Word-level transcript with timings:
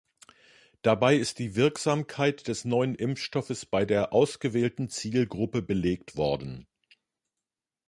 Dabei 0.81 1.15
ist 1.15 1.37
die 1.37 1.55
Wirksamkeit 1.55 2.47
des 2.47 2.65
neuen 2.65 2.95
Impfstoffes 2.95 3.67
bei 3.67 3.85
der 3.85 4.13
ausgewählten 4.13 4.89
Zielgruppe 4.89 5.61
belegt 5.61 6.15
worden. 6.17 6.65